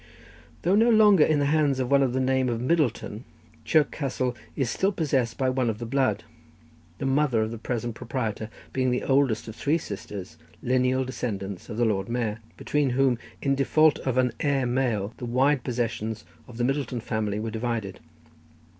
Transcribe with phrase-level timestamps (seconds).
[0.63, 3.23] Though no longer in the hands of one of the name of Middleton,
[3.63, 6.23] Chirk Castle is still possessed by one of the blood,
[6.97, 11.77] the mother of the present proprietor being the eldest of three sisters, lineal descendants of
[11.77, 16.57] the Lord Mayor, between whom, in default of an heir male, the wide possessions of
[16.57, 17.99] the Middleton family were divided.